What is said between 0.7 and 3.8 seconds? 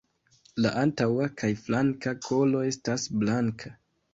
antaŭa kaj flanka kolo estas blanka.